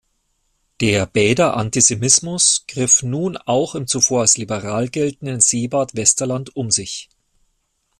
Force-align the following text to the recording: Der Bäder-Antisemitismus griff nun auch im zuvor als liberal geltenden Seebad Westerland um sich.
Der 0.79 1.05
Bäder-Antisemitismus 1.05 2.63
griff 2.67 3.03
nun 3.03 3.37
auch 3.37 3.75
im 3.75 3.85
zuvor 3.85 4.21
als 4.21 4.35
liberal 4.35 4.89
geltenden 4.89 5.41
Seebad 5.41 5.93
Westerland 5.95 6.55
um 6.55 6.71
sich. 6.71 7.07